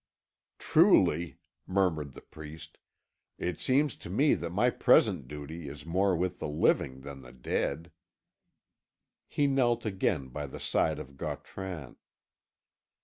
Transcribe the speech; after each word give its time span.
"Truly," 0.57 1.37
murmured 1.67 2.13
the 2.15 2.21
priest, 2.23 2.79
"it 3.37 3.59
seems 3.59 3.95
to 3.97 4.09
me 4.09 4.33
that 4.33 4.49
my 4.49 4.71
present 4.71 5.27
duty 5.27 5.69
is 5.69 5.85
more 5.85 6.15
with 6.17 6.39
the 6.39 6.47
living 6.47 7.01
than 7.01 7.21
the 7.21 7.31
dead." 7.31 7.91
He 9.27 9.45
knelt 9.45 9.85
again 9.85 10.29
by 10.29 10.47
the 10.47 10.59
side 10.59 10.97
of 10.97 11.17
Gautran. 11.17 11.97